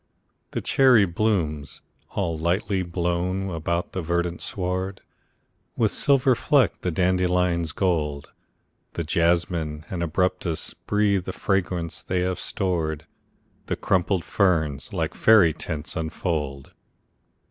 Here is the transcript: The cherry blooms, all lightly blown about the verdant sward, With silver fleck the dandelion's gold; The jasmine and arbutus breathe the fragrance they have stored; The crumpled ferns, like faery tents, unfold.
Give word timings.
The 0.49 0.61
cherry 0.61 1.05
blooms, 1.05 1.81
all 2.15 2.35
lightly 2.35 2.81
blown 2.81 3.51
about 3.51 3.91
the 3.93 4.01
verdant 4.01 4.41
sward, 4.41 5.01
With 5.77 5.91
silver 5.91 6.33
fleck 6.33 6.81
the 6.81 6.89
dandelion's 6.89 7.71
gold; 7.71 8.31
The 8.93 9.03
jasmine 9.03 9.85
and 9.91 10.01
arbutus 10.01 10.73
breathe 10.73 11.25
the 11.25 11.33
fragrance 11.33 12.01
they 12.03 12.21
have 12.21 12.39
stored; 12.39 13.05
The 13.67 13.75
crumpled 13.75 14.25
ferns, 14.25 14.91
like 14.91 15.13
faery 15.13 15.53
tents, 15.53 15.95
unfold. 15.95 16.73